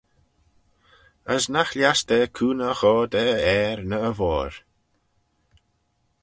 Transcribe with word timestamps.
As 1.33 1.43
nagh 1.53 1.73
lhiass 1.77 2.01
da 2.07 2.17
cooney 2.37 2.67
y 2.71 2.73
chur 2.79 3.05
da 3.11 3.21
e 3.33 3.35
ayr 3.55 3.79
ny 3.89 3.97
e 4.09 4.11
voir. 4.17 4.53